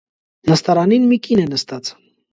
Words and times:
Նստարանին 0.51 1.05
մի 1.13 1.19
կին 1.29 1.45
է 1.45 1.47
նստած։ 1.55 1.93